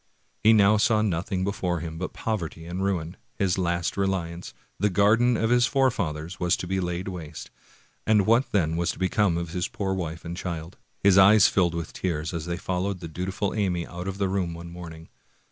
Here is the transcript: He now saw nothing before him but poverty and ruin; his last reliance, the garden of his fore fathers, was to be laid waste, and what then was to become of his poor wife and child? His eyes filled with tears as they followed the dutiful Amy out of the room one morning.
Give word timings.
He 0.43 0.51
now 0.51 0.77
saw 0.77 1.03
nothing 1.03 1.43
before 1.43 1.79
him 1.79 1.99
but 1.99 2.11
poverty 2.11 2.65
and 2.65 2.83
ruin; 2.83 3.17
his 3.35 3.59
last 3.59 3.95
reliance, 3.95 4.51
the 4.79 4.89
garden 4.89 5.37
of 5.37 5.51
his 5.51 5.67
fore 5.67 5.91
fathers, 5.91 6.39
was 6.39 6.57
to 6.57 6.65
be 6.65 6.79
laid 6.79 7.07
waste, 7.07 7.51
and 8.07 8.25
what 8.25 8.51
then 8.51 8.77
was 8.77 8.89
to 8.93 8.97
become 8.97 9.37
of 9.37 9.51
his 9.51 9.67
poor 9.67 9.93
wife 9.93 10.25
and 10.25 10.35
child? 10.35 10.79
His 11.03 11.19
eyes 11.19 11.47
filled 11.47 11.75
with 11.75 11.93
tears 11.93 12.33
as 12.33 12.47
they 12.47 12.57
followed 12.57 12.99
the 12.99 13.07
dutiful 13.07 13.53
Amy 13.53 13.85
out 13.85 14.07
of 14.07 14.17
the 14.17 14.27
room 14.27 14.55
one 14.55 14.71
morning. 14.71 15.07